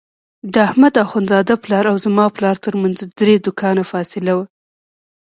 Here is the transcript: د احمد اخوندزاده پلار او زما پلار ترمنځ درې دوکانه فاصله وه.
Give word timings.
د 0.53 0.55
احمد 0.67 0.93
اخوندزاده 1.05 1.53
پلار 1.63 1.85
او 1.91 1.97
زما 2.05 2.25
پلار 2.35 2.55
ترمنځ 2.65 2.97
درې 3.19 3.35
دوکانه 3.45 3.83
فاصله 3.91 4.31
وه. 4.37 4.45